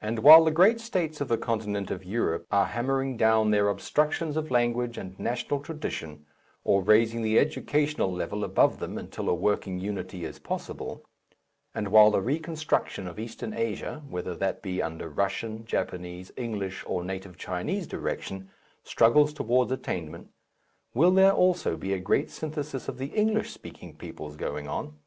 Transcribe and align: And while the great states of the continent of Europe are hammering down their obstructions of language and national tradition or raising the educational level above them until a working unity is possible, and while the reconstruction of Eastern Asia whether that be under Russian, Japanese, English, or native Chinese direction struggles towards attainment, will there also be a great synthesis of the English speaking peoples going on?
And 0.00 0.18
while 0.24 0.42
the 0.42 0.50
great 0.50 0.80
states 0.80 1.20
of 1.20 1.28
the 1.28 1.38
continent 1.38 1.92
of 1.92 2.04
Europe 2.04 2.48
are 2.50 2.66
hammering 2.66 3.16
down 3.16 3.52
their 3.52 3.68
obstructions 3.68 4.36
of 4.36 4.50
language 4.50 4.98
and 4.98 5.16
national 5.16 5.60
tradition 5.60 6.26
or 6.64 6.82
raising 6.82 7.22
the 7.22 7.38
educational 7.38 8.12
level 8.12 8.42
above 8.42 8.80
them 8.80 8.98
until 8.98 9.28
a 9.28 9.34
working 9.36 9.78
unity 9.78 10.24
is 10.24 10.40
possible, 10.40 11.04
and 11.72 11.86
while 11.92 12.10
the 12.10 12.20
reconstruction 12.20 13.06
of 13.06 13.20
Eastern 13.20 13.54
Asia 13.54 14.02
whether 14.08 14.34
that 14.34 14.60
be 14.60 14.82
under 14.82 15.08
Russian, 15.08 15.64
Japanese, 15.64 16.32
English, 16.36 16.82
or 16.84 17.04
native 17.04 17.36
Chinese 17.38 17.86
direction 17.86 18.50
struggles 18.82 19.32
towards 19.32 19.70
attainment, 19.70 20.30
will 20.94 21.12
there 21.12 21.30
also 21.32 21.76
be 21.76 21.92
a 21.92 22.00
great 22.00 22.28
synthesis 22.28 22.88
of 22.88 22.98
the 22.98 23.14
English 23.14 23.52
speaking 23.52 23.94
peoples 23.96 24.34
going 24.34 24.66
on? 24.66 24.98